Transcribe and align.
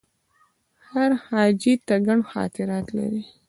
هر 0.91 1.11
حاجي 1.27 1.73
ته 1.87 1.95
ګڼ 2.07 2.19
خاطرات 2.31 2.87
لري. 2.97 3.21